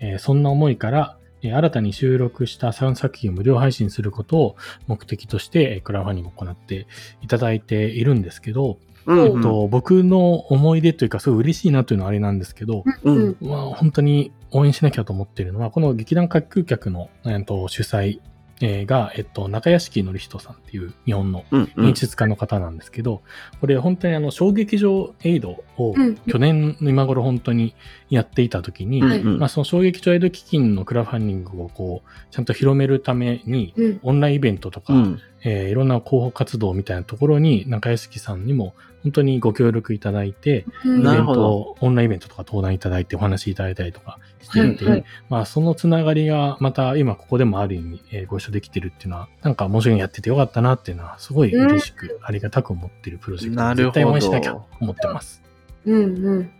[0.00, 1.18] えそんな思いから、
[1.52, 6.86] 新たに収録した3作品を無料配信することを目的として、えークラファンディングを行って
[7.22, 9.42] いただいているんですけど、うんうん。
[9.42, 13.16] と僕の思い出というか、すごい嬉しいなというのはあれなんですけど、うん。
[13.16, 18.20] うんまあ、本当に応援しなきゃと思っているのは、この劇団滑空客の、えっと主催、
[18.60, 21.86] えーが、えっと、中屋敷則人さんっていう日本のうんうん。
[21.88, 23.22] 演出家の方なんですけど、
[23.60, 26.16] これ本当にあの、小劇場エイドをうん。
[26.16, 27.74] 去年の今頃本当に
[28.14, 34.00] やっていた時に、はいうんまあ、その小劇場エイド基金のクラファンディングをこう、ちゃんと広めるために、うん。
[34.02, 55.42] オンラインイベントとか、うんえーいろんな広報活動みたいなところに中屋敷さんにも本当にご協力いただいて、うんイベント、オンラインイベントとか登壇いただいてお話いただいたりとかしていて、はいはいまあそのつながりがまた今ここでもある意味、えーご一緒できてるっていうのは、なんか面白いやっててよかったなっていうのは、すごい嬉しく、ありがたく思ってるプロジェクトでなるほど絶対応援しなきゃと思ってます。
[55.84, 56.50] うんうん。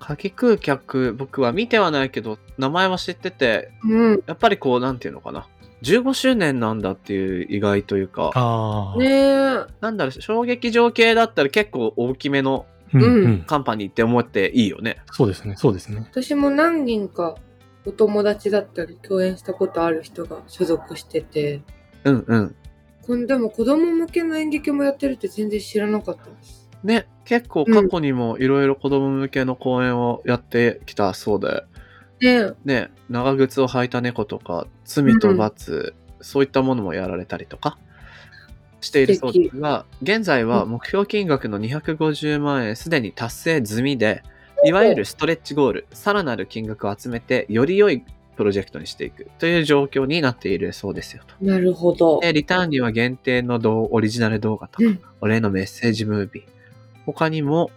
[0.00, 4.22] 夏季空客、僕は見てはないけど、名前は知ってて、うん。
[4.26, 5.46] やっぱりこう、なんていうのかな。
[5.82, 9.66] 15周年なんだっていう意外というか、ああ、ねえ。
[9.80, 14.98] なんだろう、衝撃場系だったら結構大きめのうんうんうんカンパニーって思っていいよね。
[15.12, 16.06] そうですね、そうですね。
[16.10, 17.36] 私も何人か
[17.86, 21.62] お友達だったり共演したことある人が所属してて、
[22.04, 22.56] うんうん。
[23.06, 26.59] こんでも子供向けの演劇もやってるって全然知らなかったです。
[26.82, 31.64] ね、結構過去にもいろいろ子供向けの公演をやってきたそうで、
[32.20, 32.52] ね。
[32.64, 37.78] ね、長靴を履いた猫とか、罪と罰、そういったものもやられたりとか
[38.80, 44.22] しているそうですが、現在は目標金額の250万円すでに達成済みで、
[44.64, 48.04] いわゆるストレッチゴール、さらなる金額を集めて、より良い
[48.36, 51.34] プロジェクトにしていくという状況になっているそうですよと。
[51.44, 52.20] なるほど。
[52.20, 55.00] で、リターンには限定の動オリジナル動画とか、うん。
[55.22, 56.44] お礼のメッセージムービー、
[57.06, 57.70] 他にも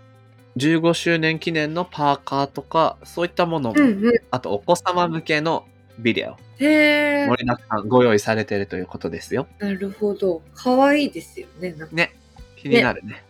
[0.58, 4.14] 15周年記念のパーカーとか、そういったものも、うんうん。
[4.32, 5.66] あとお子様向けの
[6.00, 7.28] ビデオ、へえ。
[7.28, 9.48] 盛りだくさんご用意されているということですよ。
[9.60, 10.42] なるほど。
[10.54, 11.76] 可愛いですよね。
[11.92, 12.16] ね。
[12.56, 13.24] 気になるね。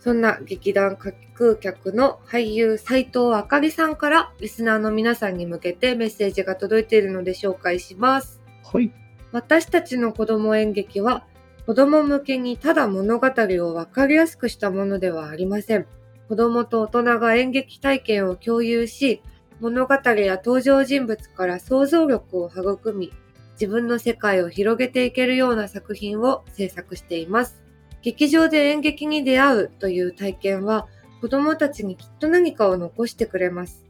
[0.00, 8.40] そんな劇団夏季空客の俳優斉藤あかりさんからリスナーの皆さんに向けてメッセージが届いているので紹介します。
[8.64, 8.90] はい。
[9.32, 11.24] 私たちの子供演劇は
[11.68, 15.86] 子供向けにただ物語をわかりやすくしたものではありません。
[16.26, 19.20] 子供と大人が演劇体験を共有し、
[19.60, 23.12] 物語や登場人物から想像力を育み、
[23.60, 27.62] 自分の世界を広げていけるような作品を制作しています。
[28.00, 30.88] 劇場で演劇に出会うという体験は
[31.20, 33.84] 子供たちにきっと何かを残してくれます。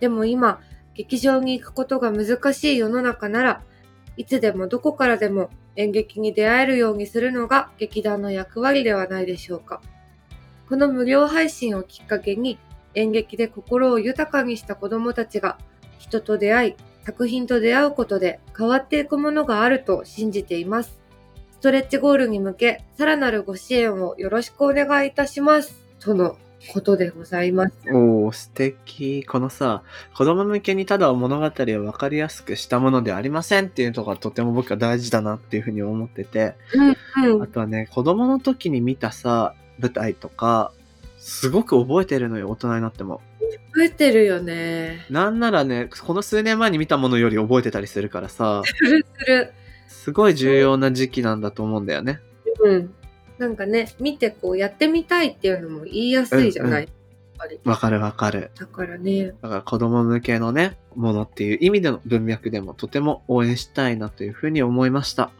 [0.00, 0.62] でも今、
[0.94, 3.62] 劇場に行くことが難しい世の中なら、
[4.16, 9.80] いつでもどこからでも演劇に出会えるようにするのが劇団の役割ではないでしょうか。
[10.68, 12.58] この無料配信をきっかけに
[12.94, 15.56] 演劇で心を豊かにした子供たちが
[16.00, 16.74] 人と出会い、
[17.04, 20.98] 作品と出会うことで変わっていくものがあると信じています。
[21.52, 25.80] ストレッチゴールに向け、さらなるご支援をよろしくお願いいたします。
[26.00, 26.36] との
[26.72, 27.74] ことでございます。
[27.90, 29.24] おー、素敵。
[29.24, 29.82] このさ、
[30.14, 37.42] 子供向けにただ物語を分かりやすくしたものではありませんっていうところがとても僕は大事だなっていうふうに思ってて、うんうん。
[37.42, 40.72] あとはね、子供の時に見たさ、舞台とか、
[41.18, 43.20] すごく覚えてるのよ、大人になっても。
[43.74, 45.06] 増えてるよね。
[45.10, 49.52] なんならね、この数年前に見たものより覚えてたりするからさ、するする。
[49.88, 52.20] すごい重要な時期なんだと思うんだよね。
[52.62, 52.94] うん。
[53.38, 56.90] なんかね、見てこうやってみたいっていうのも言いやすいじゃない、うん
[57.64, 57.70] うん。
[57.70, 58.50] わかるわかる。
[58.58, 65.30] だからね、だから子供向けのね、ものっていう意味での文脈でもとても応援したいなというふうに思いました。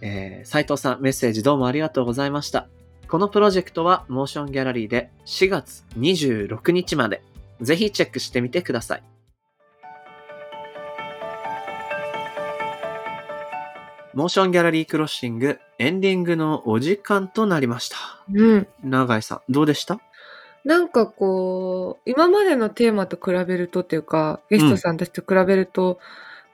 [0.00, 2.68] えー、斉藤さんメッセージどうもありがとうございました。
[3.08, 7.22] このプロジェクトはモーションギャラリーで4月26日まで。
[7.60, 9.02] ぜひチェックしてみてください。
[14.12, 17.96] モーションギャラリークロッシングエンディングのお時間となりました。
[18.32, 18.66] うん。
[18.82, 20.00] 永井さん、どうでした？
[20.64, 25.98] なんかこう、今までのテーマと比べるとっていうか、ゲストさんたちと比べると、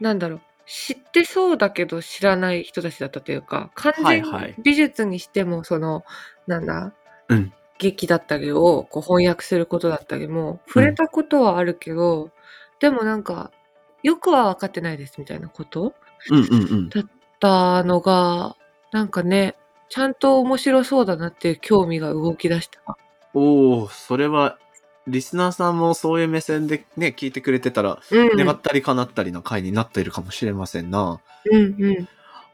[0.01, 6.05] なんだろう、知ってそうだけど知らない人たちだったというか、完全にはいはい美術にしても、その、
[6.47, 6.93] なんだ、
[7.29, 12.31] うん劇だったりをこう翻訳することだったりも、触れたことはあるけど、
[12.79, 13.51] でもなんか、
[14.03, 15.95] よくは分かってないですみたいなこと
[16.31, 16.89] うんうんうん。
[16.91, 17.05] だっ
[17.39, 18.55] たのが、
[18.93, 19.57] なんかね、
[19.88, 22.97] ちゃんと面白そうだなっていう興味が動き出した。
[23.34, 24.59] おお、それは、
[25.07, 28.36] リスナーさんもそういう目線でね、聞いてくれてたら、うん。
[28.36, 31.20] 願ったり叶ったりの回になっているかもしれませんな。
[31.51, 32.09] うんうん。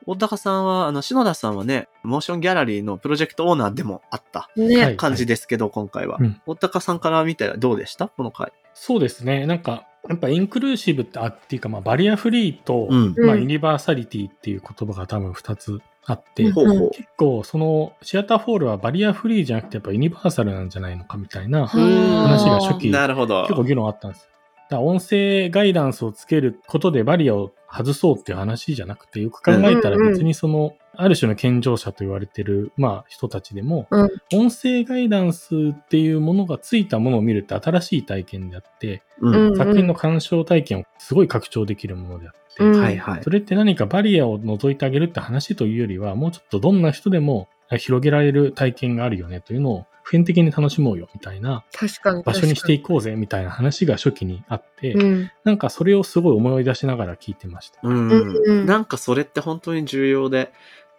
[0.07, 6.19] 大高さんは、あの、篠田さんはね、 MOTION GALLERY のプロジェクトオーナーでもあったね、はい感じですけど、今回は。
[6.21, 8.09] うん大高さんから見てどうでした？
[8.09, 8.53] この回。
[8.73, 9.47] そうですね。
[9.47, 13.15] なんか、やっぱインクルーシブってあっていうか、まあ、バリアフリーと、うん。
[13.19, 16.91] まあ、うんユニバーサリティっていう言葉が多分2つあって、うんほうほう。
[16.91, 23.43] 結構そのシアターフォールはバリアフリーじゃなくてやっぱユニバーサルなんじゃないのかみたいなはあ話が初期なるほど。
[23.43, 24.29] 結構議論あったんです。
[24.69, 39.35] だ音声ガイダンスをつけることでバリアを外そうっていう話じゃなくて、よく考えたら別にその、ある種の健常者と言われてる、まあ人たちでも、うん音声ガイダンスっていうものがついたものを見るって新しい体験であって、うん。
[39.35, 43.31] うん作品の鑑賞体験をすごい拡張できるものであって、うんそ。
[43.31, 52.23] れって何かバリアを除いてあげるって話というよりは、もうちょっとどんな人でも広げられる体験があるよねというのを普遍的に楽しもうよみたいな確かに。
[52.23, 52.87] 場所にしていく。
[52.87, 55.31] こうぜみたいな話が初期にあって、うん。
[55.43, 57.81] なんかそれをすごい思い出しながら聞いてました。
[57.83, 60.53] うんなんかそれって本当に重要で、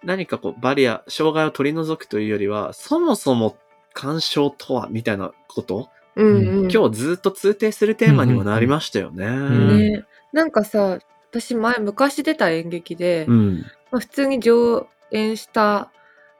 [0.03, 3.57] 何かこうバリア、障害を取り除くというよりは、そもそも
[3.93, 6.71] 干渉とはみたいなこと、うんうん。
[6.71, 9.25] 今日ずっと通底するテーマにもなりましたよね。
[9.27, 13.65] んね、なんかさ、私前、昔出た演劇で、うん。
[13.91, 15.91] まあ、普通に上演した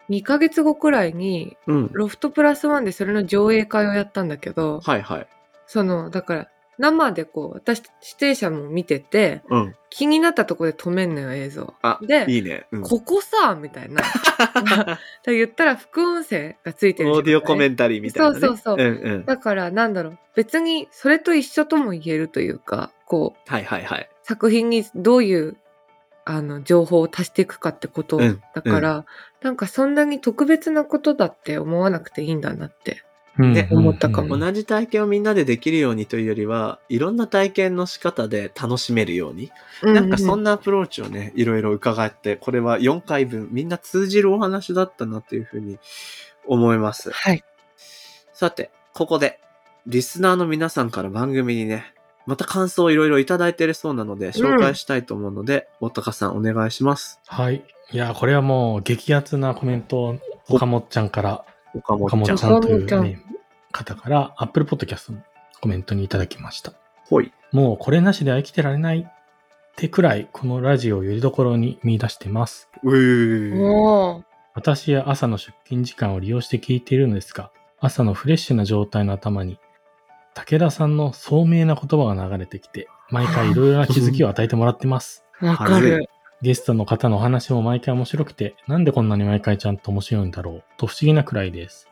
[0.10, 1.90] 2ヶ月後くらいに、うん。
[1.94, 5.28] ロフトプラスワンでそれの上映会をやったんだけど、はいはい。
[5.68, 6.48] その、だから、
[6.78, 9.76] 生でこう、私、出演者も見てて、うん。
[9.90, 11.74] 気になったところで止めんのよ、映像。
[11.82, 12.68] あ、で、いいね。
[12.72, 14.04] うん、ここさ、みたいな。
[15.24, 18.40] と言ったら副音声がついてるオーディオコメンンタリーみたいな、ね。
[18.40, 19.26] そうそうそううんうん。
[19.26, 20.20] だから、なんだろう。
[20.36, 24.10] 別に、それと一緒とも言えるというか、こう、はいはいはい。
[24.24, 25.58] 作品にどういう、
[26.26, 29.06] あの、情報を足していくかってことうんだから、
[29.42, 33.02] なんかそんなに特別なことだって思わなくていいんだなって。
[33.38, 39.52] ね思ったかもうん同じ体験をみんなでできるようにというよりは、いろんな体験の仕方で楽しめるように。
[39.84, 45.78] なんかそんな、なアプローチをね、いろいろ伺って、これは4回分、みんな通じるお話だったなというふうに
[46.46, 47.12] 思います。
[47.12, 47.44] はい。
[48.34, 49.40] さて、ここで、
[49.86, 51.94] リスナーの皆さんから番組にね、
[52.26, 57.20] また感想をいろいろいただいてるそうなので、紹介したいと思うので、大高さんお願いします。
[57.26, 57.64] はい。
[57.92, 60.20] いや、これはもう激アツなコメントを
[60.50, 62.38] 岡本ちゃんから、岡岡本ちゃん。
[62.38, 63.22] 本ちゃんという、ね、
[63.72, 65.22] 方から Apple Podcast の
[65.62, 66.74] コメントにいただきました。
[67.06, 67.32] ほい。
[67.52, 69.12] もうこれなしでは生きてられないっ
[69.76, 72.70] てくらい、このラジオをよりどころに見出してます。
[74.56, 79.60] 私は朝の出勤時間を利用して聞いているのですが、朝のフレッシュな状態の頭に、
[80.34, 85.24] 武田さんの聡明な言葉が流れてきて、毎回いろいろな気づきを与えてもらってます。
[85.42, 86.10] わかはる。
[86.42, 91.90] ゲストの方のお話も毎回面白くて、なんでこんなに毎回ちゃんと面白いんだろう、と不思議なくらいです。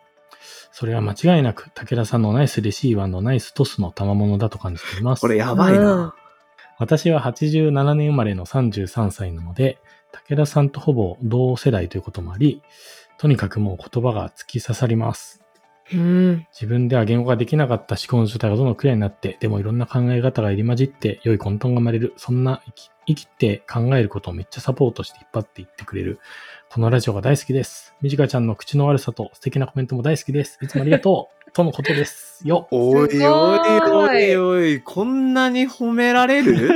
[0.72, 5.22] それは間違いなく武田さんのナイスレシーバーのナイストスの賜物だと感じています。
[5.22, 6.14] これやばいな。
[6.78, 9.80] 私は87年生まれの33歳なので、
[10.30, 12.62] 武田さんとほぼ同世代ということもあり、
[13.18, 15.42] とにかくもう言葉が突き刺さります。
[15.94, 16.48] うん。
[16.52, 26.20] 自分では言語ができなかった思考の状態がどんどんクリアになって、でもいろんな考え方が入り混じって良い混沌が生まれる、そんな生き生きて考えることをめっちゃサポートして引っ張っていってくれる。
[26.70, 27.94] このラジオが大好きです。
[28.02, 30.58] みじかちゃんの口の悪さと素敵なコメントも大好きです。
[30.62, 31.52] いつもありがとう。
[31.52, 32.68] とのことですよ。
[32.72, 36.70] おいすごおいおいいおい、こんなに褒められる？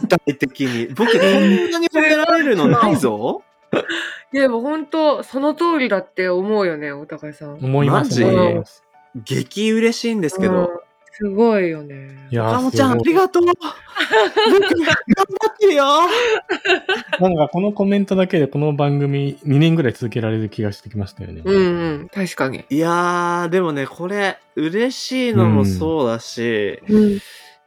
[0.00, 0.86] 具体的に。
[0.94, 3.42] 僕、こんなに褒められるのないぞ。
[4.32, 7.54] いや、でも本当、その通りだって思うよね、お互いさん。
[7.56, 8.24] 思います、マジ？
[8.24, 8.84] 思います。
[9.16, 10.82] 激嬉しいんですけうんど。
[11.18, 12.10] すごいよね。
[12.30, 13.42] いやーかもちゃん、ありがとう。
[13.46, 14.92] 僕、頑張
[15.50, 15.84] ってるよ。
[17.20, 21.40] なんかこのコメントだけでこの番組2年ぐらい続けられる気がしてきましたよね。
[21.42, 22.66] うんうん、確かに。
[22.68, 27.12] いやー、でもね、これ、嬉しいのもそうだし、うん。
[27.12, 27.20] い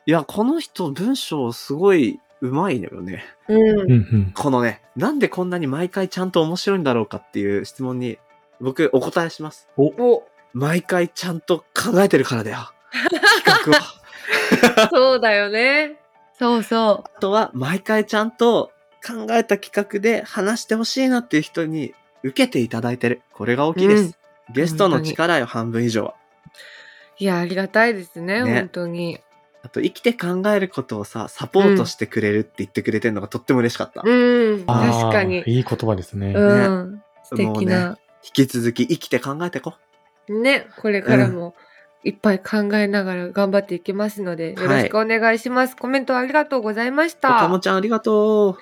[0.06, 3.24] や、この人、文章すごい上手いのよね。
[3.48, 4.32] うんうんうん。
[4.36, 8.20] このね、なんでこんなに毎回ちゃんと面白いんだろうかっていう質問に、
[8.62, 9.68] 僕、お答えします。
[9.76, 10.22] お、
[10.54, 12.72] 毎回ちゃんと考えてるからだよ。
[12.92, 14.90] 企画は。
[14.92, 15.98] そうだよね。
[16.38, 18.72] そうそあとは、毎回ちゃんと
[19.06, 23.22] 考えた企画で話してほしいなっていう人に受けていただいてる。
[23.34, 24.18] これが大きいです。
[24.54, 26.16] ゲストの力よ、半分以上は。
[27.20, 27.24] う。
[27.24, 29.20] いや、ありがたいですね、ね本当に。
[29.62, 34.02] あと、生きて考えることをさ、サポートしてくれるって言ってくれてるのがとっても嬉しかった。
[34.06, 35.44] うん、あー確かに。
[35.46, 36.34] いい言葉ですね。
[36.34, 37.04] うん。
[37.24, 37.98] 素敵な。
[38.24, 39.74] 引き続き生きて考えてこ。
[40.30, 41.56] ね、これからも
[42.04, 45.76] いっぱい考えながら頑張っていきますので、はいよろしくお願いします。
[45.76, 47.30] コメントありがとうございました。
[47.30, 48.58] かもちゃんありがとう。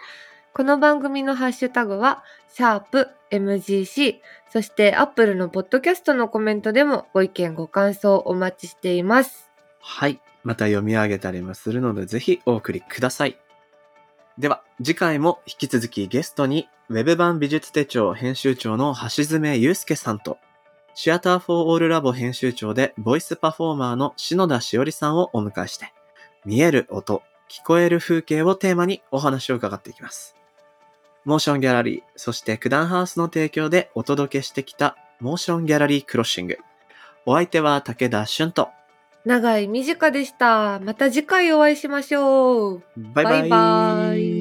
[0.53, 4.15] この番組のハッシュタグは、シャープ MGC、
[4.51, 9.51] そしてアップルのポッドキャストのコメントでもご意見ご感想お待ちしています。
[9.79, 10.19] はい。
[10.43, 13.37] また読み上げたりもするので、ぜひお送りください。
[14.39, 20.37] では、次回も引き続きゲストに、ウェブ版美術手帳編集長の橋爪祐介さんと、
[20.99, 25.93] シアターフォーオールラボ編集長でボイスパフォーマーの篠田しおりさんをお迎えして、
[26.43, 27.21] 見える音、
[27.51, 30.35] 聞こえる風景をテーマにお話を伺っていきます。
[31.23, 36.57] モーションギャラリー、そして九段ハウスの提供でお届けしてきたモーションギャラリークロッシング。
[37.27, 38.69] お相手は武田俊と、
[39.23, 40.79] 長井短でした。
[40.79, 42.83] また次回お会いしましょう。
[43.13, 43.39] バイバイ。
[43.41, 44.36] バイバイ